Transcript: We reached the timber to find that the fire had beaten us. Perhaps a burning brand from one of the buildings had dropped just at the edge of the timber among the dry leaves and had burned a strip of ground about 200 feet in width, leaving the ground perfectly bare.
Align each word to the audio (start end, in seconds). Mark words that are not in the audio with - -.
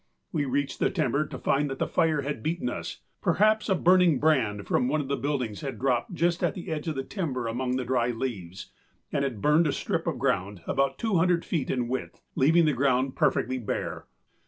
We 0.31 0.45
reached 0.45 0.79
the 0.79 0.89
timber 0.89 1.27
to 1.27 1.37
find 1.37 1.69
that 1.69 1.77
the 1.77 1.85
fire 1.85 2.23
had 2.23 2.41
beaten 2.41 2.69
us. 2.71 3.01
Perhaps 3.21 3.69
a 3.69 3.75
burning 3.75 4.17
brand 4.17 4.65
from 4.65 4.87
one 4.87 4.99
of 4.99 5.09
the 5.09 5.15
buildings 5.15 5.61
had 5.61 5.77
dropped 5.77 6.15
just 6.15 6.43
at 6.43 6.55
the 6.55 6.69
edge 6.69 6.87
of 6.87 6.95
the 6.95 7.03
timber 7.03 7.45
among 7.45 7.75
the 7.75 7.85
dry 7.85 8.07
leaves 8.09 8.71
and 9.11 9.23
had 9.23 9.43
burned 9.43 9.67
a 9.67 9.71
strip 9.71 10.07
of 10.07 10.17
ground 10.17 10.63
about 10.65 10.97
200 10.97 11.45
feet 11.45 11.69
in 11.69 11.87
width, 11.87 12.19
leaving 12.33 12.65
the 12.65 12.73
ground 12.73 13.15
perfectly 13.15 13.59
bare. 13.59 14.07